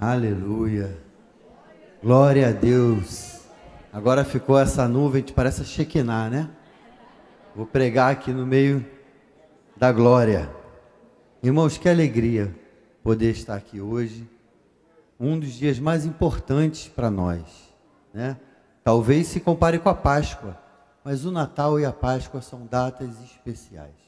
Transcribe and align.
Aleluia. 0.00 0.96
Glória 2.00 2.50
a 2.50 2.52
Deus. 2.52 3.40
Agora 3.92 4.24
ficou 4.24 4.56
essa 4.56 4.86
nuvem, 4.86 5.24
te 5.24 5.32
parece 5.32 5.62
a 5.62 5.64
Shekinah, 5.64 6.30
né? 6.30 6.50
Vou 7.52 7.66
pregar 7.66 8.12
aqui 8.12 8.32
no 8.32 8.46
meio 8.46 8.86
da 9.76 9.90
glória. 9.90 10.48
Irmãos, 11.42 11.78
que 11.78 11.88
alegria 11.88 12.54
poder 13.02 13.32
estar 13.32 13.56
aqui 13.56 13.80
hoje. 13.80 14.30
Um 15.18 15.36
dos 15.36 15.54
dias 15.54 15.80
mais 15.80 16.06
importantes 16.06 16.86
para 16.86 17.10
nós, 17.10 17.74
né? 18.14 18.36
Talvez 18.84 19.26
se 19.26 19.40
compare 19.40 19.80
com 19.80 19.88
a 19.88 19.94
Páscoa, 19.94 20.56
mas 21.02 21.24
o 21.24 21.32
Natal 21.32 21.80
e 21.80 21.84
a 21.84 21.92
Páscoa 21.92 22.40
são 22.40 22.64
datas 22.66 23.20
especiais. 23.24 23.98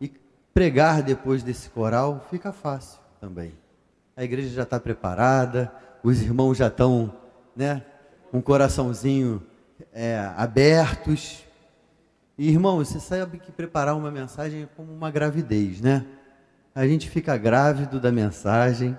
E 0.00 0.12
pregar 0.52 1.04
depois 1.04 1.44
desse 1.44 1.70
coral 1.70 2.26
fica 2.28 2.50
fácil 2.50 2.98
também. 3.20 3.62
A 4.16 4.22
igreja 4.22 4.50
já 4.50 4.62
está 4.62 4.78
preparada, 4.78 5.72
os 6.02 6.20
irmãos 6.20 6.58
já 6.58 6.66
estão, 6.66 7.12
né, 7.56 7.82
com 8.30 8.38
o 8.38 8.42
coraçãozinho 8.42 9.42
é, 9.92 10.30
abertos. 10.36 11.42
E, 12.36 12.48
irmão, 12.48 12.76
você 12.76 13.00
sabe 13.00 13.38
que 13.38 13.50
preparar 13.50 13.96
uma 13.96 14.10
mensagem 14.10 14.62
é 14.62 14.68
como 14.76 14.92
uma 14.92 15.10
gravidez, 15.10 15.80
né? 15.80 16.04
A 16.74 16.86
gente 16.86 17.08
fica 17.08 17.36
grávido 17.36 18.00
da 18.00 18.10
mensagem, 18.10 18.96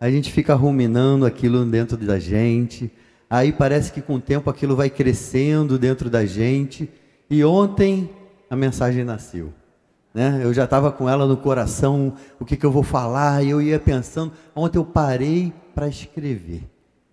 a 0.00 0.10
gente 0.10 0.32
fica 0.32 0.54
ruminando 0.54 1.26
aquilo 1.26 1.64
dentro 1.64 1.96
da 1.96 2.18
gente, 2.18 2.90
aí 3.28 3.52
parece 3.52 3.92
que 3.92 4.00
com 4.00 4.14
o 4.14 4.20
tempo 4.20 4.48
aquilo 4.48 4.74
vai 4.74 4.88
crescendo 4.88 5.78
dentro 5.78 6.08
da 6.08 6.24
gente. 6.24 6.90
E 7.28 7.44
ontem 7.44 8.10
a 8.48 8.56
mensagem 8.56 9.04
nasceu. 9.04 9.52
Né? 10.12 10.40
Eu 10.42 10.52
já 10.52 10.64
estava 10.64 10.90
com 10.90 11.08
ela 11.08 11.26
no 11.26 11.36
coração, 11.36 12.14
o 12.38 12.44
que, 12.44 12.56
que 12.56 12.66
eu 12.66 12.72
vou 12.72 12.82
falar, 12.82 13.44
e 13.44 13.50
eu 13.50 13.62
ia 13.62 13.78
pensando. 13.78 14.32
Ontem 14.54 14.78
eu 14.78 14.84
parei 14.84 15.52
para 15.74 15.88
escrever. 15.88 16.68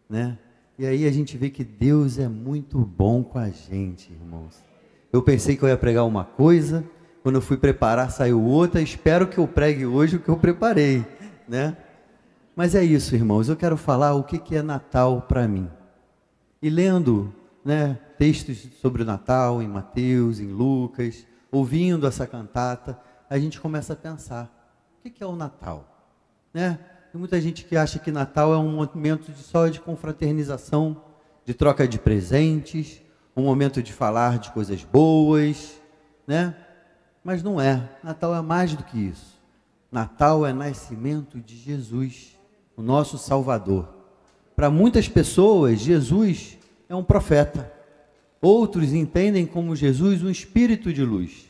Né? 0.09 0.37
E 0.77 0.85
aí 0.85 1.07
a 1.07 1.11
gente 1.11 1.37
vê 1.37 1.49
que 1.49 1.63
Deus 1.63 2.17
é 2.17 2.27
muito 2.27 2.79
bom 2.79 3.23
com 3.23 3.37
a 3.37 3.49
gente, 3.49 4.11
irmãos. 4.11 4.63
Eu 5.11 5.21
pensei 5.21 5.55
que 5.55 5.63
eu 5.63 5.69
ia 5.69 5.77
pregar 5.77 6.05
uma 6.05 6.23
coisa, 6.23 6.83
quando 7.23 7.35
eu 7.35 7.41
fui 7.41 7.57
preparar 7.57 8.11
saiu 8.11 8.41
outra. 8.41 8.81
Espero 8.81 9.27
que 9.27 9.37
eu 9.37 9.47
pregue 9.47 9.85
hoje 9.85 10.17
o 10.17 10.19
que 10.19 10.29
eu 10.29 10.37
preparei. 10.37 11.05
Né? 11.47 11.77
Mas 12.55 12.73
é 12.73 12.83
isso, 12.83 13.15
irmãos. 13.15 13.47
Eu 13.47 13.55
quero 13.55 13.77
falar 13.77 14.15
o 14.15 14.23
que, 14.23 14.39
que 14.39 14.55
é 14.55 14.61
Natal 14.61 15.21
para 15.21 15.47
mim. 15.47 15.69
E 16.61 16.69
lendo 16.69 17.33
né, 17.63 17.97
textos 18.17 18.67
sobre 18.81 19.03
o 19.03 19.05
Natal 19.05 19.61
em 19.61 19.67
Mateus, 19.67 20.39
em 20.39 20.47
Lucas 20.47 21.25
ouvindo 21.57 22.07
essa 22.07 22.25
cantata, 22.25 22.99
a 23.29 23.37
gente 23.37 23.59
começa 23.59 23.93
a 23.93 23.95
pensar: 23.95 24.51
o 25.03 25.09
que 25.09 25.23
é 25.23 25.25
o 25.25 25.35
Natal? 25.35 25.85
Né? 26.53 26.79
Tem 27.11 27.19
muita 27.19 27.39
gente 27.39 27.65
que 27.65 27.75
acha 27.75 27.99
que 27.99 28.11
Natal 28.11 28.53
é 28.53 28.57
um 28.57 28.75
momento 28.75 29.31
de, 29.31 29.41
só 29.41 29.67
de 29.67 29.79
confraternização, 29.79 31.01
de 31.45 31.53
troca 31.53 31.87
de 31.87 31.97
presentes, 31.97 33.01
um 33.35 33.43
momento 33.43 33.81
de 33.81 33.93
falar 33.93 34.39
de 34.39 34.51
coisas 34.51 34.83
boas, 34.83 35.79
né? 36.25 36.55
Mas 37.23 37.43
não 37.43 37.59
é. 37.59 37.89
Natal 38.03 38.35
é 38.35 38.41
mais 38.41 38.73
do 38.73 38.83
que 38.83 38.97
isso. 38.97 39.37
Natal 39.91 40.45
é 40.45 40.51
nascimento 40.51 41.39
de 41.39 41.55
Jesus, 41.55 42.37
o 42.75 42.81
nosso 42.81 43.17
Salvador. 43.17 43.87
Para 44.55 44.69
muitas 44.69 45.07
pessoas, 45.07 45.79
Jesus 45.79 46.57
é 46.89 46.95
um 46.95 47.03
profeta. 47.03 47.71
Outros 48.41 48.93
entendem 48.93 49.45
como 49.45 49.75
Jesus 49.75 50.23
um 50.23 50.29
espírito 50.29 50.93
de 50.93 51.03
luz. 51.03 51.47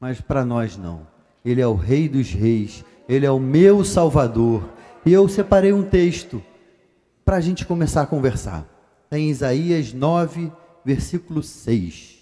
Mas 0.00 0.20
para 0.20 0.44
nós 0.44 0.76
não. 0.76 1.06
Ele 1.44 1.60
é 1.60 1.66
o 1.66 1.74
Rei 1.74 2.08
dos 2.08 2.30
Reis. 2.30 2.84
Ele 3.08 3.26
é 3.26 3.30
o 3.30 3.40
meu 3.40 3.84
Salvador. 3.84 4.68
E 5.04 5.12
eu 5.12 5.28
separei 5.28 5.72
um 5.72 5.82
texto 5.82 6.42
para 7.24 7.36
a 7.36 7.40
gente 7.40 7.66
começar 7.66 8.02
a 8.02 8.06
conversar. 8.06 8.66
Está 9.04 9.18
em 9.18 9.30
Isaías 9.30 9.92
9, 9.92 10.52
versículo 10.84 11.42
6. 11.42 12.18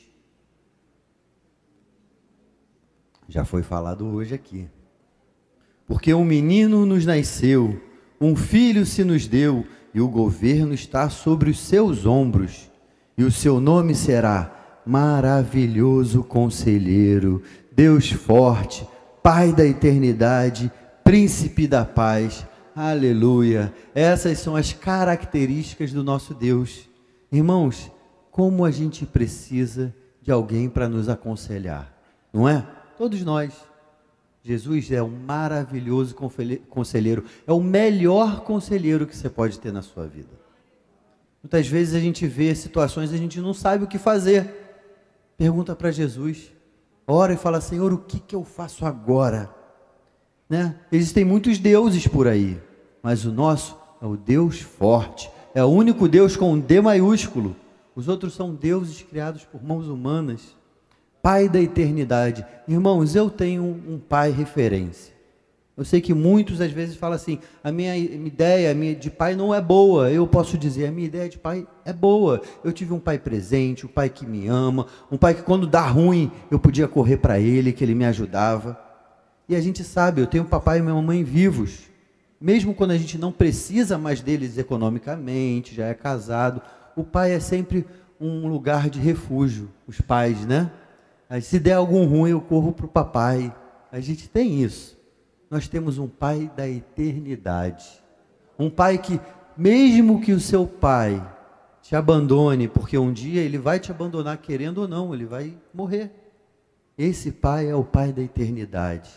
Já 3.28 3.44
foi 3.44 3.62
falado 3.62 4.06
hoje 4.06 4.34
aqui. 4.34 4.68
Porque 5.86 6.14
um 6.14 6.24
menino 6.24 6.86
nos 6.86 7.04
nasceu, 7.04 7.80
um 8.20 8.34
filho 8.34 8.84
se 8.86 9.04
nos 9.04 9.26
deu, 9.26 9.64
e 9.94 10.00
o 10.00 10.08
governo 10.08 10.74
está 10.74 11.08
sobre 11.08 11.50
os 11.50 11.60
seus 11.60 12.04
ombros 12.06 12.70
e 13.16 13.24
o 13.24 13.30
seu 13.30 13.60
nome 13.60 13.94
será 13.94 14.52
Maravilhoso 14.84 16.22
Conselheiro, 16.22 17.42
Deus 17.72 18.10
Forte, 18.10 18.86
Pai 19.22 19.52
da 19.52 19.64
Eternidade, 19.64 20.70
Príncipe 21.02 21.66
da 21.66 21.84
Paz. 21.84 22.46
Aleluia. 22.74 23.72
Essas 23.94 24.38
são 24.38 24.54
as 24.54 24.72
características 24.72 25.92
do 25.92 26.04
nosso 26.04 26.34
Deus. 26.34 26.88
Irmãos, 27.32 27.90
como 28.30 28.64
a 28.64 28.70
gente 28.70 29.06
precisa 29.06 29.94
de 30.20 30.30
alguém 30.30 30.68
para 30.68 30.88
nos 30.88 31.08
aconselhar, 31.08 31.92
não 32.32 32.48
é? 32.48 32.66
Todos 32.98 33.24
nós. 33.24 33.52
Jesus 34.42 34.92
é 34.92 35.02
um 35.02 35.10
maravilhoso 35.10 36.14
conselheiro, 36.68 37.24
é 37.44 37.52
o 37.52 37.60
melhor 37.60 38.42
conselheiro 38.42 39.04
que 39.04 39.16
você 39.16 39.28
pode 39.28 39.58
ter 39.58 39.72
na 39.72 39.82
sua 39.82 40.06
vida. 40.06 40.45
Muitas 41.46 41.68
vezes 41.68 41.94
a 41.94 42.00
gente 42.00 42.26
vê 42.26 42.52
situações 42.56 43.12
a 43.12 43.16
gente 43.16 43.40
não 43.40 43.54
sabe 43.54 43.84
o 43.84 43.86
que 43.86 43.98
fazer. 43.98 44.50
Pergunta 45.38 45.76
para 45.76 45.92
Jesus, 45.92 46.50
ora 47.06 47.34
e 47.34 47.36
fala: 47.36 47.60
Senhor, 47.60 47.92
o 47.92 47.98
que, 47.98 48.18
que 48.18 48.34
eu 48.34 48.42
faço 48.42 48.84
agora? 48.84 49.48
Né? 50.50 50.74
Existem 50.90 51.24
muitos 51.24 51.60
deuses 51.60 52.04
por 52.08 52.26
aí, 52.26 52.60
mas 53.00 53.24
o 53.24 53.30
nosso 53.30 53.78
é 54.02 54.06
o 54.06 54.16
Deus 54.16 54.60
forte, 54.60 55.30
é 55.54 55.62
o 55.62 55.68
único 55.68 56.08
Deus 56.08 56.36
com 56.36 56.52
um 56.52 56.58
D 56.58 56.80
maiúsculo. 56.80 57.54
Os 57.94 58.08
outros 58.08 58.34
são 58.34 58.52
deuses 58.52 59.02
criados 59.02 59.44
por 59.44 59.62
mãos 59.62 59.86
humanas. 59.86 60.56
Pai 61.22 61.48
da 61.48 61.60
eternidade. 61.60 62.44
Irmãos, 62.66 63.14
eu 63.14 63.30
tenho 63.30 63.62
um 63.62 64.00
pai 64.00 64.32
referência. 64.32 65.14
Eu 65.76 65.84
sei 65.84 66.00
que 66.00 66.14
muitos 66.14 66.62
às 66.62 66.72
vezes 66.72 66.96
falam 66.96 67.16
assim: 67.16 67.38
a 67.62 67.70
minha 67.70 67.94
ideia 67.96 68.74
de 68.94 69.10
pai 69.10 69.36
não 69.36 69.54
é 69.54 69.60
boa. 69.60 70.10
Eu 70.10 70.26
posso 70.26 70.56
dizer: 70.56 70.86
a 70.86 70.92
minha 70.92 71.06
ideia 71.06 71.28
de 71.28 71.36
pai 71.36 71.66
é 71.84 71.92
boa. 71.92 72.40
Eu 72.64 72.72
tive 72.72 72.94
um 72.94 72.98
pai 72.98 73.18
presente, 73.18 73.84
um 73.84 73.88
pai 73.88 74.08
que 74.08 74.24
me 74.24 74.46
ama, 74.46 74.86
um 75.12 75.18
pai 75.18 75.34
que 75.34 75.42
quando 75.42 75.66
dá 75.66 75.86
ruim 75.86 76.30
eu 76.50 76.58
podia 76.58 76.88
correr 76.88 77.18
para 77.18 77.38
ele, 77.38 77.72
que 77.72 77.84
ele 77.84 77.94
me 77.94 78.06
ajudava. 78.06 78.80
E 79.46 79.54
a 79.54 79.60
gente 79.60 79.84
sabe, 79.84 80.22
eu 80.22 80.26
tenho 80.26 80.46
papai 80.46 80.78
e 80.78 80.82
minha 80.82 80.94
mamãe 80.94 81.22
vivos. 81.22 81.90
Mesmo 82.40 82.74
quando 82.74 82.92
a 82.92 82.98
gente 82.98 83.18
não 83.18 83.30
precisa 83.30 83.98
mais 83.98 84.20
deles 84.22 84.56
economicamente, 84.56 85.74
já 85.74 85.86
é 85.86 85.94
casado, 85.94 86.62
o 86.96 87.04
pai 87.04 87.32
é 87.32 87.40
sempre 87.40 87.86
um 88.18 88.48
lugar 88.48 88.88
de 88.88 88.98
refúgio. 88.98 89.70
Os 89.86 90.00
pais, 90.00 90.44
né? 90.46 90.70
Aí, 91.28 91.42
se 91.42 91.58
der 91.58 91.74
algum 91.74 92.06
ruim, 92.06 92.30
eu 92.30 92.40
corro 92.40 92.72
para 92.72 92.86
o 92.86 92.88
papai. 92.88 93.54
A 93.92 94.00
gente 94.00 94.28
tem 94.28 94.62
isso 94.62 94.95
nós 95.50 95.68
temos 95.68 95.98
um 95.98 96.08
Pai 96.08 96.50
da 96.56 96.68
eternidade. 96.68 97.84
Um 98.58 98.70
Pai 98.70 98.98
que, 98.98 99.20
mesmo 99.56 100.20
que 100.20 100.32
o 100.32 100.40
seu 100.40 100.66
Pai 100.66 101.24
te 101.82 101.94
abandone, 101.94 102.66
porque 102.68 102.98
um 102.98 103.12
dia 103.12 103.40
ele 103.42 103.58
vai 103.58 103.78
te 103.78 103.90
abandonar, 103.90 104.38
querendo 104.38 104.78
ou 104.78 104.88
não, 104.88 105.14
ele 105.14 105.24
vai 105.24 105.56
morrer. 105.72 106.10
Esse 106.98 107.30
Pai 107.30 107.68
é 107.68 107.74
o 107.74 107.84
Pai 107.84 108.12
da 108.12 108.22
eternidade. 108.22 109.10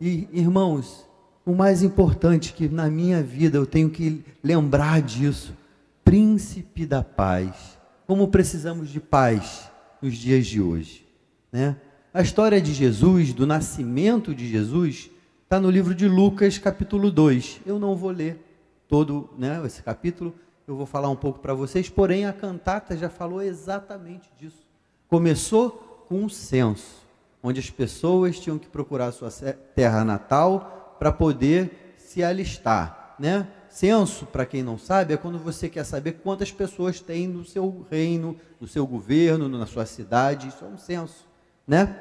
E, 0.00 0.28
irmãos, 0.32 1.08
o 1.44 1.54
mais 1.54 1.82
importante 1.82 2.52
que 2.52 2.68
na 2.68 2.88
minha 2.88 3.22
vida 3.22 3.56
eu 3.56 3.66
tenho 3.66 3.90
que 3.90 4.22
lembrar 4.44 5.02
disso, 5.02 5.56
príncipe 6.04 6.86
da 6.86 7.02
paz. 7.02 7.78
Como 8.06 8.28
precisamos 8.28 8.90
de 8.90 9.00
paz 9.00 9.70
nos 10.00 10.16
dias 10.16 10.46
de 10.46 10.60
hoje, 10.60 11.06
né? 11.50 11.76
A 12.12 12.22
história 12.22 12.60
de 12.60 12.72
Jesus, 12.72 13.32
do 13.32 13.46
nascimento 13.46 14.34
de 14.34 14.48
Jesus, 14.48 15.10
Está 15.48 15.58
no 15.58 15.70
livro 15.70 15.94
de 15.94 16.06
Lucas, 16.06 16.58
capítulo 16.58 17.10
2. 17.10 17.62
Eu 17.64 17.78
não 17.78 17.96
vou 17.96 18.10
ler 18.10 18.38
todo 18.86 19.30
né, 19.38 19.58
esse 19.64 19.82
capítulo, 19.82 20.34
eu 20.66 20.76
vou 20.76 20.84
falar 20.84 21.08
um 21.08 21.16
pouco 21.16 21.38
para 21.38 21.54
vocês, 21.54 21.88
porém 21.88 22.26
a 22.26 22.34
cantata 22.34 22.94
já 22.94 23.08
falou 23.08 23.40
exatamente 23.40 24.28
disso. 24.38 24.68
Começou 25.08 26.04
com 26.06 26.16
um 26.16 26.28
censo, 26.28 27.02
onde 27.42 27.60
as 27.60 27.70
pessoas 27.70 28.38
tinham 28.38 28.58
que 28.58 28.68
procurar 28.68 29.10
sua 29.10 29.30
terra 29.74 30.04
natal 30.04 30.96
para 30.98 31.10
poder 31.10 31.94
se 31.96 32.22
alistar. 32.22 33.16
Né? 33.18 33.48
Censo, 33.70 34.26
para 34.26 34.44
quem 34.44 34.62
não 34.62 34.76
sabe, 34.76 35.14
é 35.14 35.16
quando 35.16 35.38
você 35.38 35.66
quer 35.66 35.84
saber 35.84 36.20
quantas 36.22 36.52
pessoas 36.52 37.00
tem 37.00 37.26
no 37.26 37.42
seu 37.42 37.86
reino, 37.90 38.36
no 38.60 38.68
seu 38.68 38.86
governo, 38.86 39.48
na 39.48 39.64
sua 39.64 39.86
cidade. 39.86 40.48
Isso 40.48 40.62
é 40.62 40.68
um 40.68 40.76
censo. 40.76 41.26
Né? 41.66 41.98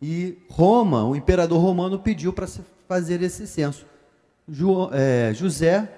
E 0.00 0.38
Roma, 0.48 1.04
o 1.04 1.16
imperador 1.16 1.60
romano, 1.60 1.98
pediu 1.98 2.32
para 2.32 2.46
fazer 2.86 3.20
esse 3.22 3.46
censo. 3.46 3.84
Jo, 4.48 4.90
é, 4.92 5.32
José 5.34 5.88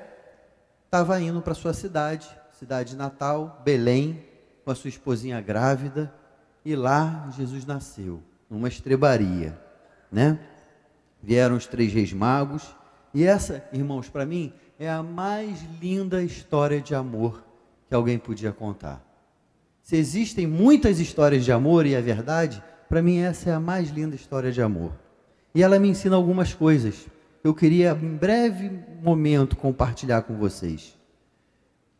estava 0.86 1.20
indo 1.20 1.40
para 1.40 1.54
sua 1.54 1.72
cidade, 1.72 2.28
cidade 2.58 2.96
natal, 2.96 3.62
Belém, 3.64 4.24
com 4.64 4.70
a 4.70 4.74
sua 4.74 4.88
esposinha 4.88 5.40
grávida, 5.40 6.12
e 6.64 6.74
lá 6.74 7.30
Jesus 7.36 7.64
nasceu, 7.64 8.22
numa 8.48 8.68
estrebaria, 8.68 9.58
né? 10.10 10.38
Vieram 11.22 11.56
os 11.56 11.66
três 11.66 11.92
reis 11.92 12.12
magos, 12.12 12.74
E 13.12 13.24
essa, 13.24 13.64
irmãos, 13.72 14.08
para 14.08 14.24
mim, 14.24 14.52
é 14.78 14.88
a 14.88 15.02
mais 15.02 15.62
linda 15.80 16.22
história 16.22 16.80
de 16.80 16.94
amor 16.94 17.44
que 17.88 17.94
alguém 17.94 18.18
podia 18.18 18.52
contar. 18.52 19.04
Se 19.82 19.96
existem 19.96 20.46
muitas 20.46 21.00
histórias 21.00 21.44
de 21.44 21.50
amor 21.50 21.86
e 21.86 21.94
é 21.94 22.00
verdade, 22.00 22.62
para 22.90 23.00
mim 23.00 23.18
essa 23.18 23.50
é 23.50 23.52
a 23.52 23.60
mais 23.60 23.90
linda 23.90 24.16
história 24.16 24.50
de 24.50 24.60
amor. 24.60 24.90
E 25.54 25.62
ela 25.62 25.78
me 25.78 25.88
ensina 25.88 26.16
algumas 26.16 26.52
coisas. 26.52 27.06
Eu 27.42 27.54
queria, 27.54 27.92
em 27.92 28.16
breve 28.16 28.68
momento, 29.00 29.56
compartilhar 29.56 30.22
com 30.22 30.36
vocês. 30.36 30.98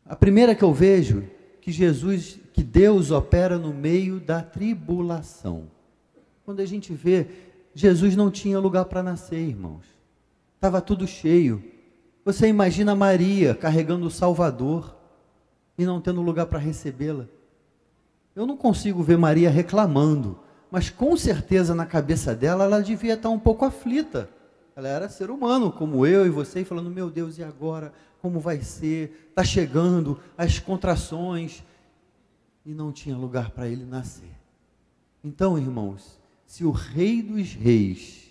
A 0.05 0.17
primeira 0.17 0.53
que 0.53 0.65
eu 0.65 0.75
vejo, 0.75 1.23
que 1.61 1.71
Jesus, 1.71 2.41
que 2.53 2.65
Deus 2.65 3.13
opera 3.13 3.57
no 3.57 3.73
meio 3.73 4.19
da 4.19 4.43
tribulação. 4.43 5.69
Quando 6.45 6.59
a 6.59 6.67
gente 6.67 6.93
vê, 6.93 7.29
Jesus 7.73 8.17
não 8.17 8.29
tinha 8.29 8.59
lugar 8.59 8.87
para 8.87 9.01
nascer, 9.01 9.39
irmãos. 9.39 9.87
Estava 10.57 10.81
tudo 10.81 11.07
cheio. 11.07 11.63
Você 12.25 12.49
imagina 12.49 12.97
Maria 12.97 13.55
carregando 13.55 14.07
o 14.07 14.11
Salvador 14.11 14.97
e 15.79 15.85
não 15.85 16.01
tendo 16.01 16.21
lugar 16.21 16.47
para 16.47 16.59
recebê-la. 16.59 17.27
Eu 18.35 18.45
não 18.45 18.57
consigo 18.57 19.05
ver 19.05 19.17
Maria 19.17 19.51
reclamando, 19.51 20.50
mas 20.71 20.89
com 20.89 21.17
certeza 21.17 21.75
na 21.75 21.85
cabeça 21.85 22.35
dela 22.35 22.65
ela 22.65 22.83
devia 22.83 23.15
estar 23.15 23.29
um 23.29 23.39
pouco 23.39 23.65
aflita. 23.65 24.31
Ela 24.77 24.89
era 24.89 25.09
ser 25.09 25.31
humano, 25.31 25.73
como 25.73 26.07
eu 26.07 26.27
e 26.27 26.31
você, 26.31 26.65
falando: 26.65 26.91
Meu 26.91 27.11
Deus, 27.11 27.39
e 27.39 27.43
agora? 27.43 27.93
Como 28.23 28.39
vai 28.39 28.63
ser? 28.63 29.29
Está 29.31 29.43
chegando 29.43 30.21
as 30.39 30.59
contrações. 30.59 31.65
E 32.65 32.75
não 32.75 32.93
tinha 32.93 33.17
lugar 33.17 33.51
para 33.51 33.69
ele 33.69 33.85
nascer. 33.85 34.31
Então, 35.25 35.59
irmãos, 35.59 36.21
se 36.47 36.65
o 36.65 36.71
Rei 36.71 37.23
dos 37.23 37.55
Reis, 37.55 38.31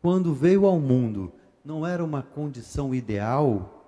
quando 0.00 0.32
veio 0.32 0.66
ao 0.66 0.78
mundo, 0.78 1.32
não 1.64 1.86
era 1.86 2.04
uma 2.04 2.22
condição 2.22 2.94
ideal, 2.94 3.80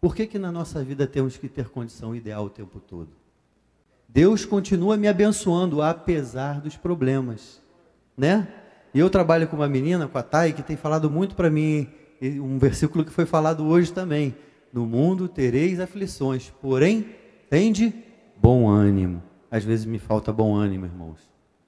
por 0.00 0.14
que, 0.14 0.26
que 0.26 0.38
na 0.38 0.50
nossa 0.50 0.82
vida 0.82 1.06
temos 1.06 1.36
que 1.36 1.48
ter 1.48 1.68
condição 1.68 2.14
ideal 2.14 2.46
o 2.46 2.50
tempo 2.50 2.80
todo? 2.80 3.21
Deus 4.12 4.44
continua 4.44 4.94
me 4.98 5.08
abençoando 5.08 5.80
apesar 5.80 6.60
dos 6.60 6.76
problemas, 6.76 7.62
né? 8.14 8.46
E 8.92 8.98
eu 8.98 9.08
trabalho 9.08 9.48
com 9.48 9.56
uma 9.56 9.68
menina, 9.68 10.06
com 10.06 10.18
a 10.18 10.22
Thay, 10.22 10.52
que 10.52 10.62
tem 10.62 10.76
falado 10.76 11.10
muito 11.10 11.34
para 11.34 11.48
mim, 11.48 11.88
um 12.20 12.58
versículo 12.58 13.06
que 13.06 13.10
foi 13.10 13.24
falado 13.24 13.64
hoje 13.64 13.90
também. 13.90 14.36
No 14.70 14.84
mundo 14.84 15.28
tereis 15.28 15.80
aflições, 15.80 16.52
porém, 16.60 17.06
tende 17.48 17.94
bom 18.36 18.68
ânimo. 18.68 19.22
Às 19.50 19.64
vezes 19.64 19.86
me 19.86 19.98
falta 19.98 20.30
bom 20.30 20.54
ânimo, 20.54 20.84
irmãos. 20.84 21.20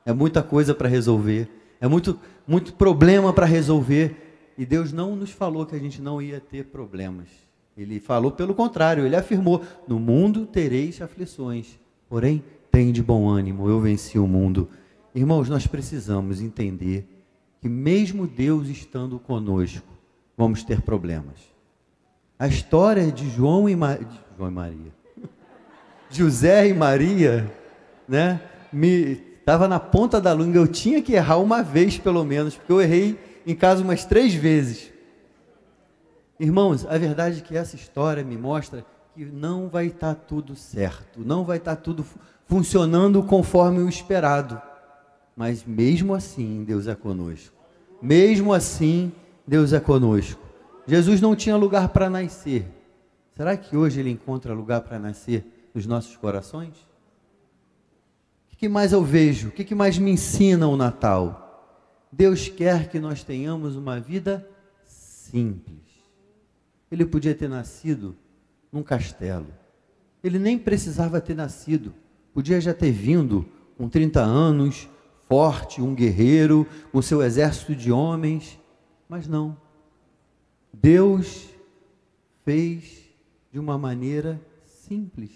É 0.04 0.12
muita 0.12 0.42
coisa 0.42 0.74
para 0.74 0.86
resolver, 0.86 1.48
é 1.80 1.88
muito, 1.88 2.20
muito 2.46 2.74
problema 2.74 3.32
para 3.32 3.46
resolver. 3.46 4.52
E 4.58 4.66
Deus 4.66 4.92
não 4.92 5.16
nos 5.16 5.30
falou 5.30 5.64
que 5.64 5.74
a 5.74 5.80
gente 5.80 6.02
não 6.02 6.20
ia 6.20 6.40
ter 6.40 6.66
problemas. 6.66 7.28
Ele 7.74 7.98
falou 7.98 8.30
pelo 8.30 8.54
contrário, 8.54 9.06
ele 9.06 9.16
afirmou: 9.16 9.62
No 9.88 9.98
mundo 9.98 10.44
tereis 10.44 11.00
aflições, 11.00 11.78
porém, 12.08 12.42
tem 12.70 12.92
de 12.92 13.02
bom 13.02 13.28
ânimo, 13.28 13.68
eu 13.68 13.80
venci 13.80 14.18
o 14.18 14.26
mundo. 14.26 14.68
Irmãos, 15.14 15.48
nós 15.48 15.66
precisamos 15.66 16.40
entender 16.40 17.06
que, 17.60 17.68
mesmo 17.68 18.26
Deus 18.26 18.68
estando 18.68 19.18
conosco, 19.18 19.86
vamos 20.36 20.64
ter 20.64 20.82
problemas. 20.82 21.36
A 22.38 22.48
história 22.48 23.12
de 23.12 23.30
João 23.30 23.68
e, 23.68 23.76
Ma... 23.76 23.96
João 24.36 24.50
e 24.50 24.52
Maria, 24.52 24.92
José 26.10 26.68
e 26.68 26.74
Maria, 26.74 27.50
né, 28.08 28.40
me 28.72 29.22
estava 29.38 29.68
na 29.68 29.78
ponta 29.78 30.20
da 30.20 30.34
língua. 30.34 30.56
Eu 30.56 30.66
tinha 30.66 31.00
que 31.00 31.12
errar 31.12 31.38
uma 31.38 31.62
vez 31.62 31.98
pelo 31.98 32.24
menos, 32.24 32.56
porque 32.56 32.72
eu 32.72 32.80
errei 32.80 33.18
em 33.46 33.54
casa 33.54 33.82
umas 33.82 34.04
três 34.04 34.34
vezes. 34.34 34.92
Irmãos, 36.40 36.84
a 36.86 36.98
verdade 36.98 37.38
é 37.38 37.40
que 37.40 37.56
essa 37.56 37.76
história 37.76 38.24
me 38.24 38.36
mostra 38.36 38.84
que 39.14 39.24
não 39.24 39.68
vai 39.68 39.86
estar 39.86 40.14
tá 40.14 40.20
tudo 40.20 40.56
certo, 40.56 41.20
não 41.24 41.44
vai 41.44 41.58
estar 41.58 41.76
tá 41.76 41.82
tudo 41.82 42.04
funcionando 42.46 43.22
conforme 43.22 43.78
o 43.80 43.88
esperado. 43.88 44.60
Mas 45.36 45.64
mesmo 45.64 46.14
assim, 46.14 46.64
Deus 46.64 46.86
é 46.88 46.94
conosco. 46.94 47.54
Mesmo 48.02 48.52
assim, 48.52 49.12
Deus 49.46 49.72
é 49.72 49.80
conosco. 49.80 50.42
Jesus 50.86 51.20
não 51.20 51.36
tinha 51.36 51.56
lugar 51.56 51.88
para 51.90 52.10
nascer. 52.10 52.66
Será 53.36 53.56
que 53.56 53.76
hoje 53.76 54.00
ele 54.00 54.10
encontra 54.10 54.52
lugar 54.52 54.80
para 54.82 54.98
nascer 54.98 55.70
nos 55.72 55.86
nossos 55.86 56.16
corações? 56.16 56.74
O 58.52 58.56
que 58.56 58.68
mais 58.68 58.92
eu 58.92 59.02
vejo? 59.02 59.48
O 59.48 59.52
que 59.52 59.74
mais 59.74 59.96
me 59.96 60.10
ensina 60.10 60.68
o 60.68 60.76
Natal? 60.76 61.40
Deus 62.10 62.48
quer 62.48 62.88
que 62.88 63.00
nós 63.00 63.24
tenhamos 63.24 63.76
uma 63.76 63.98
vida 63.98 64.48
simples. 64.84 65.82
Ele 66.90 67.04
podia 67.04 67.34
ter 67.34 67.48
nascido 67.48 68.16
num 68.74 68.82
castelo. 68.82 69.46
Ele 70.22 70.36
nem 70.36 70.58
precisava 70.58 71.20
ter 71.20 71.34
nascido. 71.34 71.94
Podia 72.34 72.60
já 72.60 72.74
ter 72.74 72.90
vindo 72.90 73.46
com 73.78 73.88
30 73.88 74.20
anos, 74.20 74.88
forte, 75.28 75.80
um 75.80 75.94
guerreiro, 75.94 76.66
com 76.90 77.00
seu 77.00 77.22
exército 77.22 77.72
de 77.72 77.92
homens. 77.92 78.58
Mas 79.08 79.28
não. 79.28 79.56
Deus 80.72 81.48
fez 82.44 83.08
de 83.52 83.60
uma 83.60 83.78
maneira 83.78 84.40
simples. 84.66 85.30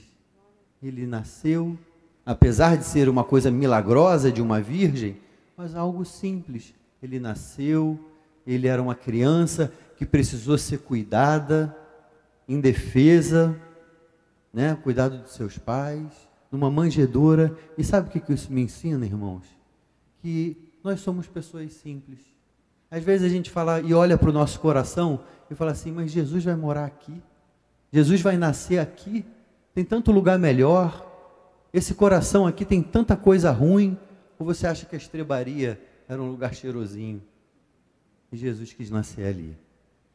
Ele 0.83 1.07
nasceu, 1.07 1.79
apesar 2.27 2.77
de 2.77 2.85
ser 2.85 3.09
uma 3.09 3.23
coisa 3.23 3.53
milagrosa 3.53 4.33
de 4.33 4.43
uma 4.43 4.61
virgem, 4.61 5.17
mas 5.57 5.77
algo 5.77 6.05
simples. 6.05 6.75
Ele 7.01 7.21
nasceu, 7.21 7.99
ele 8.45 8.67
era 8.67 8.83
uma 8.83 8.97
criança 8.97 9.73
que 9.97 10.05
precisou 10.05 10.59
ser 10.59 10.79
cuidada, 10.79 11.77
indefesa, 12.49 13.61
né? 14.53 14.77
cuidado 14.83 15.19
dos 15.19 15.33
seus 15.33 15.59
pais, 15.59 16.07
numa 16.51 16.71
manjedoura. 16.71 17.57
E 17.77 17.85
sabe 17.85 18.09
o 18.09 18.21
que 18.21 18.33
isso 18.33 18.53
me 18.53 18.63
ensina, 18.63 19.05
irmãos? 19.05 19.45
Que 20.23 20.57
nós 20.83 21.01
somos 21.01 21.27
pessoas 21.27 21.73
simples. 21.73 22.21
Às 22.91 23.05
vezes 23.05 23.27
a 23.27 23.29
gente 23.29 23.51
fala 23.51 23.81
e 23.81 23.93
olha 23.93 24.17
para 24.17 24.31
o 24.31 24.33
nosso 24.33 24.59
coração 24.61 25.21
e 25.51 25.55
fala 25.55 25.73
assim, 25.73 25.93
mas 25.93 26.11
Jesus 26.11 26.45
vai 26.45 26.57
morar 26.57 26.87
aqui? 26.87 27.23
Jesus 27.93 28.21
vai 28.23 28.37
nascer 28.37 28.79
aqui? 28.79 29.25
Tem 29.75 29.85
tanto 29.85 30.11
lugar 30.11 30.39
melhor? 30.39 31.07
Esse 31.73 31.95
coração 31.95 32.47
aqui 32.47 32.65
tem 32.65 32.83
tanta 32.83 33.17
coisa 33.17 33.51
ruim? 33.51 33.99
Ou 34.39 34.47
você 34.47 34.67
acha 34.67 34.87
que 34.87 34.95
a 34.95 34.99
estrebaria 34.99 35.81
era 36.09 36.21
um 36.21 36.31
lugar 36.31 36.55
cheirosinho? 36.55 37.23
E 38.33 38.37
Jesus 38.37 38.73
quis 38.73 38.91
nascer 38.91 39.27
ali. 39.27 39.57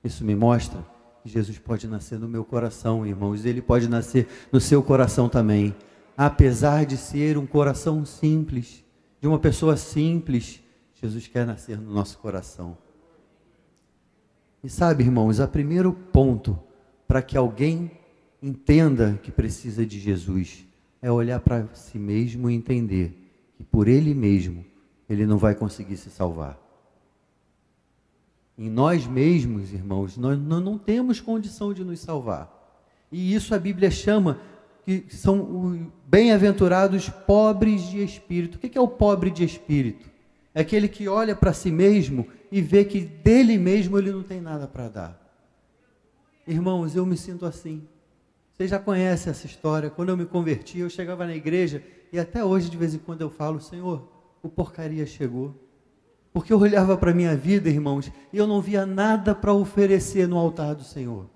Isso 0.04 0.26
me 0.26 0.36
mostra 0.36 0.80
que 0.80 0.93
Jesus 1.26 1.58
pode 1.58 1.88
nascer 1.88 2.20
no 2.20 2.28
meu 2.28 2.44
coração, 2.44 3.06
irmãos. 3.06 3.46
Ele 3.46 3.62
pode 3.62 3.88
nascer 3.88 4.28
no 4.52 4.60
seu 4.60 4.84
coração 4.84 5.30
também. 5.30 5.74
Apesar 6.18 6.86
de 6.86 6.98
ser 6.98 7.38
um 7.38 7.46
coração 7.46 8.06
simples, 8.06 8.84
de 9.22 9.28
uma 9.28 9.40
pessoa 9.40 9.78
simples, 9.78 10.62
Jesus 11.02 11.28
quer 11.28 11.46
nascer 11.46 11.80
no 11.80 11.94
nosso 11.94 12.18
coração. 12.18 12.78
E 14.64 14.70
sabe, 14.70 15.04
irmãos, 15.04 15.40
o 15.40 15.48
primeiro 15.48 15.92
ponto 15.92 16.58
para 17.08 17.22
que 17.22 17.38
alguém 17.38 17.92
entenda 18.42 19.20
que 19.22 19.32
precisa 19.32 19.86
de 19.86 20.00
Jesus 20.00 20.66
é 21.02 21.12
olhar 21.12 21.40
para 21.40 21.68
si 21.74 22.00
mesmo 22.00 22.50
e 22.50 22.54
entender 22.54 23.14
que 23.56 23.64
por 23.64 23.88
ele 23.88 24.14
mesmo 24.14 24.66
ele 25.10 25.26
não 25.26 25.38
vai 25.38 25.54
conseguir 25.54 25.98
se 25.98 26.10
salvar. 26.10 26.63
Em 28.58 28.70
nós 28.70 29.08
mesmos, 29.08 29.74
irmãos, 29.74 30.18
nós, 30.18 30.38
não 30.40 30.78
temos 30.78 31.20
condição 31.20 31.74
de 31.74 31.84
nos 31.84 32.00
salvar. 32.00 32.52
E 33.12 33.34
isso 33.34 33.54
a 33.54 33.60
Bíblia 33.60 33.90
chama 33.90 34.40
que 34.86 35.06
são 35.10 35.92
bem-aventurados 36.06 37.10
pobres 37.10 37.84
de 37.90 38.04
espírito. 38.04 38.56
O 38.56 38.60
que 38.60 38.78
é 38.78 38.82
o 38.82 38.88
pobre 38.88 39.32
de 39.32 39.44
espírito? 39.44 40.10
É 40.54 40.62
aquele 40.62 40.88
que 40.88 41.08
olha 41.08 41.36
para 41.36 41.54
si 41.54 41.72
mesmo 41.72 42.28
e 42.52 42.62
vê 42.62 42.86
que 42.86 43.02
dele 43.02 43.58
mesmo 43.58 43.98
ele 43.98 44.12
não 44.12 44.22
tem 44.22 44.40
nada 44.40 44.68
para 44.68 44.90
dar. 44.90 45.24
Irmãos, 46.46 46.96
eu 46.96 47.06
me 47.06 47.18
sinto 47.18 47.46
assim. 47.46 47.88
Vocês 48.52 48.70
já 48.70 48.78
conhecem 48.78 49.32
essa 49.32 49.48
história. 49.48 49.90
Quando 49.90 50.10
eu 50.10 50.18
me 50.18 50.26
converti, 50.26 50.80
eu 50.80 50.90
chegava 50.90 51.26
na 51.26 51.36
igreja 51.36 51.84
e 52.12 52.20
até 52.20 52.46
hoje, 52.46 52.70
de 52.70 52.78
vez 52.78 52.94
em 52.94 53.00
quando, 53.00 53.22
eu 53.22 53.30
falo: 53.30 53.60
Senhor, 53.60 54.08
o 54.44 54.50
porcaria 54.50 55.06
chegou. 55.06 55.56
Porque 56.34 56.52
eu 56.52 56.60
olhava 56.60 56.98
para 56.98 57.12
a 57.12 57.14
minha 57.14 57.36
vida, 57.38 57.70
irmãos, 57.70 58.12
e 58.34 58.38
eu 58.38 58.48
não 58.48 58.60
via 58.60 58.88
nada 58.88 59.36
para 59.36 59.54
oferecer 59.54 60.28
no 60.28 60.36
altar 60.36 60.74
do 60.74 60.84
Senhor. 60.84 61.30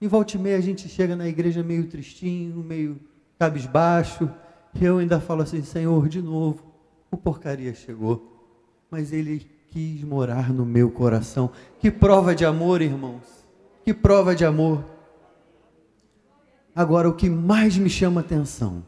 Em 0.00 0.08
volta 0.08 0.36
e 0.36 0.40
meia 0.40 0.56
a 0.56 0.60
gente 0.60 0.88
chega 0.88 1.14
na 1.14 1.28
igreja 1.28 1.62
meio 1.62 1.86
tristinho, 1.86 2.56
meio 2.64 2.98
cabisbaixo, 3.38 4.28
e 4.74 4.84
eu 4.84 4.98
ainda 4.98 5.20
falo 5.20 5.42
assim, 5.42 5.62
Senhor, 5.62 6.08
de 6.08 6.20
novo, 6.20 6.64
o 7.12 7.16
porcaria 7.16 7.72
chegou, 7.72 8.50
mas 8.90 9.12
ele 9.12 9.46
quis 9.68 10.02
morar 10.02 10.52
no 10.52 10.66
meu 10.66 10.90
coração. 10.90 11.52
Que 11.78 11.88
prova 11.88 12.34
de 12.34 12.44
amor, 12.44 12.82
irmãos. 12.82 13.46
Que 13.84 13.94
prova 13.94 14.34
de 14.34 14.44
amor. 14.44 14.84
Agora, 16.74 17.08
o 17.08 17.14
que 17.14 17.30
mais 17.30 17.76
me 17.76 17.88
chama 17.88 18.20
atenção, 18.22 18.82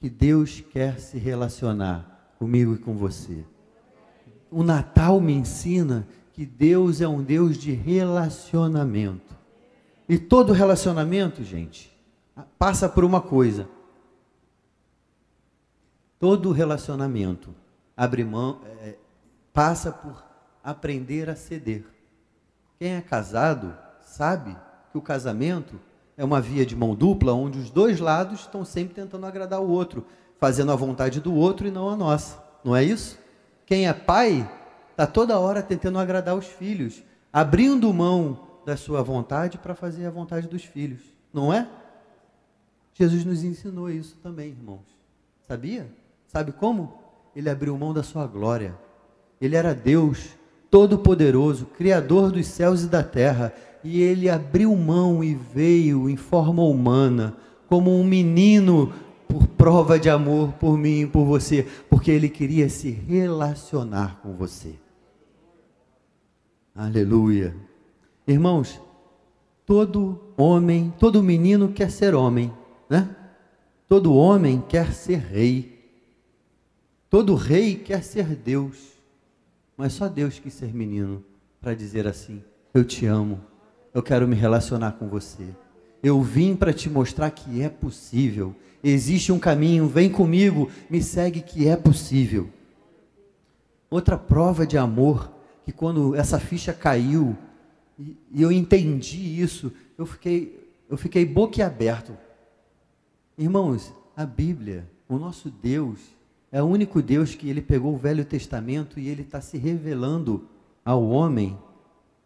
que 0.00 0.10
Deus 0.10 0.64
quer 0.72 0.98
se 0.98 1.16
relacionar 1.16 2.34
comigo 2.38 2.74
e 2.74 2.78
com 2.78 2.96
você 2.96 3.44
o 4.54 4.62
Natal 4.62 5.20
me 5.20 5.32
ensina 5.32 6.06
que 6.32 6.46
Deus 6.46 7.00
é 7.00 7.08
um 7.08 7.24
Deus 7.24 7.58
de 7.58 7.72
relacionamento. 7.72 9.34
E 10.08 10.16
todo 10.16 10.52
relacionamento, 10.52 11.42
gente, 11.42 11.92
passa 12.56 12.88
por 12.88 13.04
uma 13.04 13.20
coisa. 13.20 13.68
Todo 16.20 16.52
relacionamento 16.52 17.52
abre 17.96 18.22
mão, 18.22 18.60
é, 18.82 18.94
passa 19.52 19.90
por 19.90 20.22
aprender 20.62 21.28
a 21.28 21.34
ceder. 21.34 21.84
Quem 22.78 22.92
é 22.92 23.00
casado 23.00 23.76
sabe 24.00 24.56
que 24.92 24.98
o 24.98 25.02
casamento 25.02 25.80
é 26.16 26.24
uma 26.24 26.40
via 26.40 26.64
de 26.64 26.76
mão 26.76 26.94
dupla, 26.94 27.32
onde 27.32 27.58
os 27.58 27.70
dois 27.70 27.98
lados 27.98 28.40
estão 28.40 28.64
sempre 28.64 28.94
tentando 28.94 29.26
agradar 29.26 29.60
o 29.60 29.68
outro, 29.68 30.06
fazendo 30.38 30.70
a 30.70 30.76
vontade 30.76 31.20
do 31.20 31.34
outro 31.34 31.66
e 31.66 31.72
não 31.72 31.88
a 31.88 31.96
nossa. 31.96 32.38
Não 32.62 32.76
é 32.76 32.84
isso? 32.84 33.23
Quem 33.66 33.88
é 33.88 33.92
pai 33.92 34.48
está 34.90 35.06
toda 35.06 35.38
hora 35.38 35.62
tentando 35.62 35.98
agradar 35.98 36.36
os 36.36 36.46
filhos, 36.46 37.02
abrindo 37.32 37.92
mão 37.92 38.40
da 38.64 38.76
sua 38.76 39.02
vontade 39.02 39.58
para 39.58 39.74
fazer 39.74 40.06
a 40.06 40.10
vontade 40.10 40.48
dos 40.48 40.64
filhos. 40.64 41.00
Não 41.32 41.52
é? 41.52 41.68
Jesus 42.94 43.24
nos 43.24 43.42
ensinou 43.42 43.90
isso 43.90 44.16
também, 44.22 44.50
irmãos. 44.50 44.86
Sabia? 45.46 45.90
Sabe 46.26 46.52
como? 46.52 46.94
Ele 47.34 47.50
abriu 47.50 47.76
mão 47.76 47.92
da 47.92 48.02
sua 48.02 48.26
glória. 48.26 48.74
Ele 49.40 49.56
era 49.56 49.74
Deus 49.74 50.36
Todo-Poderoso, 50.70 51.66
Criador 51.66 52.30
dos 52.30 52.46
céus 52.46 52.82
e 52.82 52.88
da 52.88 53.02
terra, 53.02 53.52
e 53.82 54.00
ele 54.00 54.30
abriu 54.30 54.74
mão 54.74 55.22
e 55.22 55.34
veio 55.34 56.08
em 56.08 56.16
forma 56.16 56.62
humana, 56.62 57.36
como 57.68 57.90
um 57.90 58.04
menino 58.04 58.92
por 59.34 59.48
prova 59.48 59.98
de 59.98 60.08
amor 60.08 60.52
por 60.52 60.78
mim 60.78 61.00
e 61.00 61.06
por 61.08 61.24
você, 61.24 61.66
porque 61.90 62.08
ele 62.12 62.28
queria 62.28 62.68
se 62.68 62.92
relacionar 62.92 64.20
com 64.22 64.32
você. 64.32 64.76
Aleluia. 66.72 67.52
Irmãos, 68.28 68.80
todo 69.66 70.20
homem, 70.36 70.94
todo 71.00 71.20
menino 71.20 71.72
quer 71.72 71.90
ser 71.90 72.14
homem, 72.14 72.52
né? 72.88 73.12
Todo 73.88 74.14
homem 74.14 74.62
quer 74.68 74.92
ser 74.92 75.18
rei. 75.18 75.84
Todo 77.10 77.34
rei 77.34 77.74
quer 77.74 78.04
ser 78.04 78.36
Deus. 78.36 78.92
Mas 79.76 79.94
só 79.94 80.06
Deus 80.06 80.38
quis 80.38 80.54
ser 80.54 80.72
menino 80.72 81.24
para 81.60 81.74
dizer 81.74 82.06
assim: 82.06 82.40
Eu 82.72 82.84
te 82.84 83.04
amo, 83.04 83.40
eu 83.92 84.00
quero 84.00 84.28
me 84.28 84.36
relacionar 84.36 84.92
com 84.92 85.08
você. 85.08 85.48
Eu 86.04 86.20
vim 86.20 86.54
para 86.54 86.70
te 86.70 86.90
mostrar 86.90 87.30
que 87.30 87.62
é 87.62 87.68
possível. 87.70 88.54
Existe 88.82 89.32
um 89.32 89.38
caminho, 89.38 89.88
vem 89.88 90.10
comigo, 90.10 90.70
me 90.90 91.02
segue 91.02 91.40
que 91.40 91.66
é 91.66 91.74
possível. 91.74 92.50
Outra 93.88 94.18
prova 94.18 94.66
de 94.66 94.76
amor, 94.76 95.32
que 95.64 95.72
quando 95.72 96.14
essa 96.14 96.38
ficha 96.38 96.74
caiu 96.74 97.34
e, 97.98 98.18
eu 98.34 98.52
entendi 98.52 99.40
isso, 99.40 99.72
eu 99.96 100.04
fiquei, 100.04 100.70
eu 100.90 100.98
fiquei 100.98 101.24
boquiaberto. 101.24 102.14
Irmãos, 103.38 103.90
a 104.14 104.26
Bíblia, 104.26 104.86
o 105.08 105.16
nosso 105.16 105.50
Deus, 105.50 106.00
é 106.52 106.62
o 106.62 106.66
único 106.66 107.00
Deus 107.00 107.34
que 107.34 107.48
ele 107.48 107.62
pegou 107.62 107.94
o 107.94 107.98
Velho 107.98 108.26
Testamento 108.26 109.00
e 109.00 109.08
ele 109.08 109.22
está 109.22 109.40
se 109.40 109.56
revelando 109.56 110.46
ao 110.84 111.02
homem, 111.08 111.56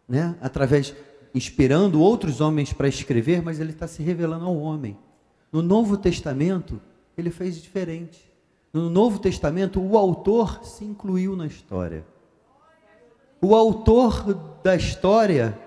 né? 0.05 0.35
Através, 0.41 0.93
inspirando 1.33 2.01
outros 2.01 2.41
homens 2.41 2.73
para 2.73 2.87
escrever, 2.87 3.41
mas 3.41 3.59
ele 3.59 3.71
está 3.71 3.87
se 3.87 4.01
revelando 4.01 4.45
ao 4.45 4.57
homem. 4.57 4.97
No 5.51 5.61
Novo 5.61 5.97
Testamento, 5.97 6.79
ele 7.17 7.29
fez 7.29 7.61
diferente. 7.61 8.29
No 8.71 8.89
Novo 8.89 9.19
Testamento, 9.19 9.81
o 9.81 9.97
autor 9.97 10.63
se 10.63 10.85
incluiu 10.85 11.35
na 11.35 11.47
história. 11.47 12.05
O 13.41 13.55
autor 13.55 14.59
da 14.63 14.75
história 14.75 15.57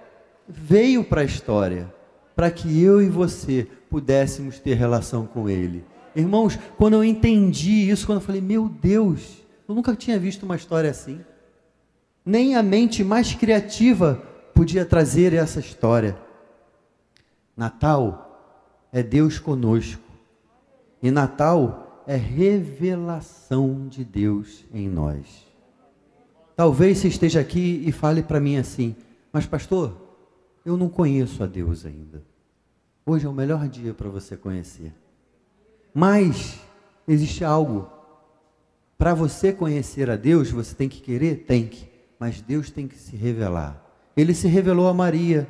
veio 0.47 1.03
para 1.05 1.23
a 1.23 1.25
história, 1.25 1.93
para 2.37 2.51
que 2.51 2.83
eu 2.83 3.01
e 3.01 3.09
você 3.09 3.67
pudéssemos 3.89 4.59
ter 4.59 4.75
relação 4.75 5.27
com 5.27 5.49
ele. 5.49 5.85
Irmãos, 6.15 6.59
quando 6.77 6.95
eu 6.95 7.05
entendi 7.05 7.91
isso, 7.91 8.07
quando 8.07 8.21
eu 8.21 8.25
falei, 8.27 8.41
meu 8.41 8.69
Deus, 8.69 9.39
eu 9.69 9.75
nunca 9.75 9.97
tinha 9.97 10.19
visto 10.19 10.43
uma 10.43 10.57
história 10.57 10.91
assim. 10.91 11.21
Nem 12.25 12.55
a 12.55 12.63
mente 12.63 13.03
mais 13.03 13.35
criativa 13.35 14.23
podia 14.55 14.85
trazer 14.85 15.33
essa 15.33 15.61
história. 15.61 16.17
Natal 17.57 18.89
é 18.93 19.03
Deus 19.03 19.39
conosco. 19.39 20.03
E 21.03 21.11
Natal 21.11 22.05
é 22.07 22.17
revelação 22.17 23.89
de 23.89 24.05
Deus 24.05 24.65
em 24.73 24.89
nós. 24.89 25.47
Talvez 26.55 26.99
você 26.99 27.09
esteja 27.09 27.41
aqui 27.41 27.83
e 27.87 27.93
fale 27.93 28.23
para 28.23 28.41
mim 28.41 28.57
assim: 28.57 28.95
Mas, 29.33 29.47
pastor, 29.47 29.97
eu 30.65 30.77
não 30.77 30.89
conheço 30.89 31.43
a 31.43 31.47
Deus 31.47 31.85
ainda. 31.85 32.23
Hoje 33.05 33.27
é 33.27 33.29
o 33.29 33.33
melhor 33.33 33.69
dia 33.69 33.93
para 33.93 34.09
você 34.09 34.37
conhecer. 34.37 34.93
Mas 35.93 36.61
existe 37.07 37.45
algo. 37.45 37.91
Para 38.97 39.15
você 39.15 39.53
conhecer 39.53 40.09
a 40.09 40.17
Deus, 40.17 40.51
você 40.51 40.75
tem 40.75 40.89
que 40.89 41.01
querer? 41.01 41.45
Tem 41.45 41.67
que. 41.67 41.91
Mas 42.19 42.41
Deus 42.41 42.71
tem 42.71 42.87
que 42.87 42.97
se 42.97 43.17
revelar. 43.17 43.83
Ele 44.17 44.35
se 44.35 44.49
revelou 44.49 44.89
a 44.89 44.95
Maria, 44.95 45.49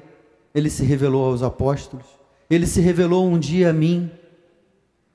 ele 0.54 0.70
se 0.70 0.84
revelou 0.84 1.26
aos 1.26 1.42
apóstolos, 1.42 2.06
ele 2.48 2.66
se 2.66 2.80
revelou 2.80 3.26
um 3.26 3.38
dia 3.38 3.70
a 3.70 3.72
mim. 3.72 4.10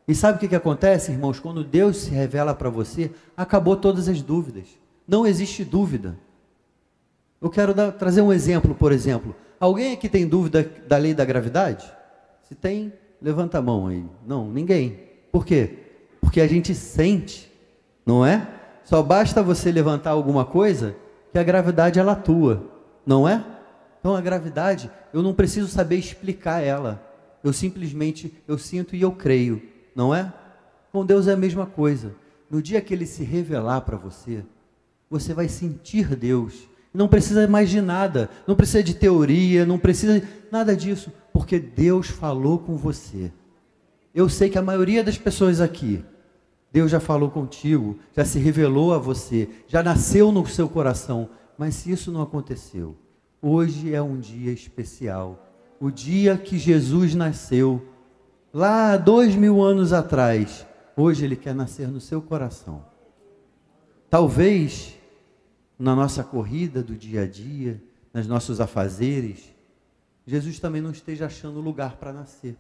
E 0.08 0.16
sabe 0.16 0.38
o 0.38 0.39
que, 0.39 0.48
que 0.48 0.56
acontece, 0.56 1.12
irmãos? 1.12 1.39
Quando 1.39 1.63
Deus 1.63 1.98
se 1.98 2.12
revela 2.12 2.54
para 2.54 2.70
você, 2.70 3.12
acabou 3.36 3.75
todas 3.75 4.08
as 4.08 4.22
dúvidas. 4.22 4.68
Não 5.08 5.25
existe 5.25 5.63
dúvida. 5.63 6.18
Eu 7.42 7.50
quero 7.50 7.74
dar, 7.74 7.92
trazer 7.92 8.22
um 8.22 8.34
exemplo, 8.34 8.74
por 8.74 8.92
exemplo. 8.92 9.36
Alguém 9.60 9.94
aqui 9.94 10.10
tem 10.10 10.27
dúvida 10.27 10.70
da 10.88 10.98
lei 10.98 11.13
da 11.13 11.25
gravidade? 11.25 11.92
Se 12.44 12.56
tem, 12.56 12.92
levanta 13.22 13.58
a 13.58 13.62
mão 13.62 13.88
aí. 13.88 14.06
Não, 14.25 14.50
ninguém. 14.50 15.00
Por 15.32 15.46
quê? 15.46 15.77
Porque 16.22 16.42
a 16.42 16.48
gente 16.48 16.74
sente, 16.74 17.51
não 18.06 18.25
é? 18.25 18.48
Só 18.84 19.04
basta 19.04 19.44
você 19.44 19.72
levantar 19.72 20.12
alguma 20.12 20.46
coisa 20.46 20.96
que 21.32 21.38
a 21.38 21.44
gravidade 21.44 22.00
ela 22.00 22.13
atua, 22.13 22.63
não 23.07 23.27
é? 23.27 23.43
Então 23.99 24.15
a 24.15 24.21
gravidade, 24.21 24.91
eu 25.13 25.23
não 25.23 25.33
preciso 25.33 25.67
saber 25.67 25.95
explicar 25.95 26.61
ela. 26.61 27.01
Eu 27.41 27.53
simplesmente 27.53 28.33
eu 28.47 28.57
sinto 28.57 28.95
e 28.95 29.01
eu 29.01 29.13
creio, 29.13 29.61
não 29.95 30.13
é? 30.13 30.31
Com 30.91 31.05
Deus 31.05 31.27
é 31.27 31.33
a 31.33 31.37
mesma 31.37 31.65
coisa. 31.65 32.13
No 32.51 32.61
dia 32.61 32.81
que 32.81 32.93
ele 32.93 33.05
se 33.05 33.23
revelar 33.23 33.81
para 33.81 33.97
você, 33.97 34.43
você 35.09 35.33
vai 35.33 35.47
sentir 35.47 36.15
Deus. 36.15 36.67
Não 36.93 37.07
precisa 37.07 37.47
mais 37.47 37.69
de 37.69 37.79
nada, 37.79 38.29
não 38.45 38.55
precisa 38.55 38.83
de 38.83 38.93
teoria, 38.93 39.65
não 39.65 39.77
precisa 39.77 40.19
de 40.19 40.27
nada 40.51 40.75
disso, 40.75 41.11
porque 41.31 41.59
Deus 41.59 42.07
falou 42.07 42.59
com 42.59 42.75
você. 42.75 43.31
Eu 44.13 44.27
sei 44.27 44.49
que 44.49 44.57
a 44.57 44.63
maioria 44.63 45.03
das 45.03 45.17
pessoas 45.17 45.61
aqui, 45.61 46.03
Deus 46.71 46.89
já 46.89 46.99
falou 46.99 47.29
contigo, 47.29 47.99
já 48.15 48.25
se 48.25 48.39
revelou 48.39 48.93
a 48.93 48.97
você, 48.97 49.47
já 49.67 49.83
nasceu 49.83 50.31
no 50.31 50.45
seu 50.47 50.67
coração, 50.67 51.29
mas 51.57 51.75
se 51.75 51.91
isso 51.91 52.11
não 52.11 52.21
aconteceu, 52.21 52.95
hoje 53.41 53.93
é 53.93 54.01
um 54.01 54.19
dia 54.19 54.51
especial. 54.51 55.45
O 55.79 55.89
dia 55.89 56.37
que 56.37 56.57
Jesus 56.57 57.15
nasceu, 57.15 57.87
lá 58.53 58.97
dois 58.97 59.35
mil 59.35 59.61
anos 59.61 59.93
atrás, 59.93 60.65
hoje 60.95 61.25
Ele 61.25 61.35
quer 61.35 61.55
nascer 61.55 61.87
no 61.87 61.99
seu 61.99 62.21
coração. 62.21 62.85
Talvez 64.09 64.95
na 65.77 65.95
nossa 65.95 66.23
corrida 66.23 66.81
do 66.81 66.95
dia 66.95 67.23
a 67.23 67.27
dia, 67.27 67.81
nos 68.13 68.27
nossos 68.27 68.59
afazeres, 68.59 69.53
Jesus 70.25 70.59
também 70.59 70.81
não 70.81 70.91
esteja 70.91 71.27
achando 71.27 71.61
lugar 71.61 71.97
para 71.97 72.11
nascer. 72.11 72.57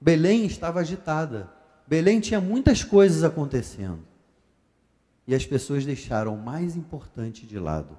Belém 0.00 0.44
estava 0.44 0.80
agitada. 0.80 1.50
Belém 1.86 2.20
tinha 2.20 2.40
muitas 2.40 2.84
coisas 2.84 3.24
acontecendo. 3.24 4.00
E 5.26 5.34
as 5.34 5.46
pessoas 5.46 5.86
deixaram 5.86 6.34
o 6.34 6.42
mais 6.42 6.76
importante 6.76 7.46
de 7.46 7.58
lado, 7.58 7.96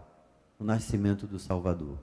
o 0.60 0.64
nascimento 0.64 1.26
do 1.26 1.40
Salvador. 1.40 1.98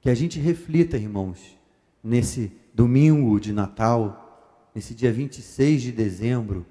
Que 0.00 0.10
a 0.10 0.14
gente 0.14 0.40
reflita, 0.40 0.96
irmãos, 0.96 1.56
nesse 2.02 2.52
domingo 2.74 3.38
de 3.38 3.52
Natal, 3.52 4.70
nesse 4.74 4.94
dia 4.94 5.12
26 5.12 5.82
de 5.82 5.92
dezembro, 5.92 6.66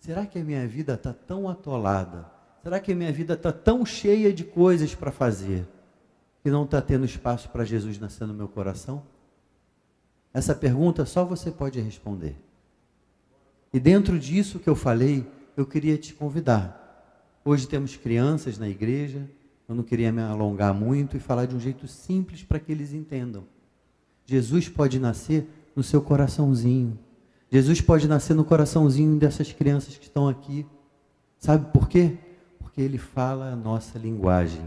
será 0.00 0.26
que 0.26 0.38
a 0.38 0.44
minha 0.44 0.66
vida 0.66 0.94
está 0.94 1.12
tão 1.12 1.48
atolada? 1.48 2.30
Será 2.62 2.80
que 2.80 2.92
a 2.92 2.96
minha 2.96 3.12
vida 3.12 3.34
está 3.34 3.52
tão 3.52 3.86
cheia 3.86 4.32
de 4.32 4.44
coisas 4.44 4.94
para 4.94 5.12
fazer 5.12 5.66
que 6.42 6.50
não 6.50 6.64
está 6.64 6.82
tendo 6.82 7.04
espaço 7.04 7.48
para 7.50 7.64
Jesus 7.64 7.98
nascer 7.98 8.26
no 8.26 8.34
meu 8.34 8.48
coração? 8.48 9.04
Essa 10.34 10.54
pergunta 10.54 11.06
só 11.06 11.24
você 11.24 11.50
pode 11.50 11.80
responder. 11.80 12.36
E 13.72 13.80
dentro 13.80 14.18
disso 14.18 14.58
que 14.58 14.68
eu 14.68 14.74
falei, 14.74 15.26
eu 15.56 15.64
queria 15.66 15.96
te 15.96 16.12
convidar. 16.14 16.82
Hoje 17.44 17.66
temos 17.66 17.96
crianças 17.96 18.58
na 18.58 18.68
igreja, 18.68 19.28
eu 19.68 19.74
não 19.74 19.82
queria 19.82 20.12
me 20.12 20.22
alongar 20.22 20.74
muito 20.74 21.16
e 21.16 21.20
falar 21.20 21.46
de 21.46 21.56
um 21.56 21.60
jeito 21.60 21.88
simples 21.88 22.42
para 22.42 22.60
que 22.60 22.70
eles 22.70 22.92
entendam. 22.92 23.44
Jesus 24.24 24.68
pode 24.68 24.98
nascer 24.98 25.48
no 25.74 25.82
seu 25.82 26.02
coraçãozinho. 26.02 26.98
Jesus 27.50 27.80
pode 27.80 28.08
nascer 28.08 28.34
no 28.34 28.44
coraçãozinho 28.44 29.16
dessas 29.18 29.52
crianças 29.52 29.96
que 29.96 30.04
estão 30.04 30.28
aqui. 30.28 30.66
Sabe 31.38 31.72
por 31.72 31.88
quê? 31.88 32.18
porque 32.76 32.82
ele 32.82 32.98
fala 32.98 33.52
a 33.52 33.56
nossa 33.56 33.98
linguagem. 33.98 34.60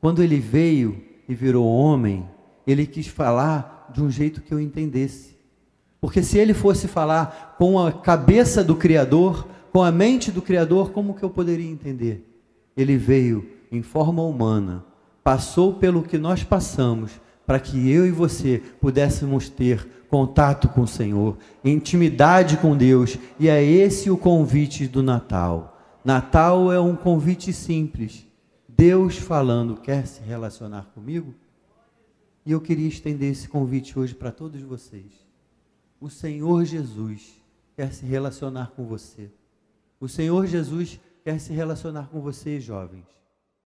Quando 0.00 0.22
ele 0.22 0.38
veio 0.38 1.02
e 1.28 1.34
virou 1.34 1.66
homem, 1.66 2.24
ele 2.64 2.86
quis 2.86 3.08
falar 3.08 3.90
de 3.92 4.00
um 4.00 4.08
jeito 4.08 4.40
que 4.40 4.54
eu 4.54 4.60
entendesse. 4.60 5.36
Porque 6.00 6.22
se 6.22 6.38
ele 6.38 6.54
fosse 6.54 6.86
falar 6.86 7.56
com 7.58 7.76
a 7.76 7.90
cabeça 7.90 8.62
do 8.62 8.76
Criador, 8.76 9.48
com 9.72 9.82
a 9.82 9.90
mente 9.90 10.30
do 10.30 10.42
Criador, 10.42 10.90
como 10.90 11.14
que 11.14 11.22
eu 11.22 11.30
poderia 11.30 11.70
entender? 11.70 12.28
Ele 12.76 12.98
veio 12.98 13.48
em 13.70 13.80
forma 13.80 14.22
humana, 14.22 14.84
passou 15.24 15.72
pelo 15.72 16.02
que 16.02 16.18
nós 16.18 16.44
passamos, 16.44 17.18
para 17.46 17.58
que 17.58 17.90
eu 17.90 18.06
e 18.06 18.10
você 18.10 18.62
pudéssemos 18.80 19.48
ter 19.48 19.88
contato 20.10 20.68
com 20.68 20.82
o 20.82 20.86
Senhor, 20.86 21.38
intimidade 21.64 22.58
com 22.58 22.76
Deus, 22.76 23.16
e 23.40 23.48
é 23.48 23.64
esse 23.64 24.10
o 24.10 24.16
convite 24.18 24.86
do 24.86 25.02
Natal. 25.02 25.80
Natal 26.04 26.70
é 26.70 26.78
um 26.78 26.94
convite 26.94 27.50
simples. 27.50 28.26
Deus 28.68 29.16
falando, 29.16 29.76
quer 29.76 30.06
se 30.06 30.20
relacionar 30.20 30.90
comigo? 30.94 31.34
E 32.44 32.52
eu 32.52 32.60
queria 32.60 32.88
estender 32.88 33.32
esse 33.32 33.48
convite 33.48 33.98
hoje 33.98 34.14
para 34.14 34.30
todos 34.30 34.60
vocês. 34.60 35.26
O 35.98 36.10
Senhor 36.10 36.62
Jesus 36.66 37.40
quer 37.74 37.92
se 37.94 38.04
relacionar 38.04 38.72
com 38.76 38.84
você. 38.84 39.30
O 40.02 40.08
Senhor 40.08 40.48
Jesus 40.48 40.98
quer 41.22 41.38
se 41.38 41.52
relacionar 41.52 42.08
com 42.08 42.20
vocês, 42.20 42.64
jovens. 42.64 43.06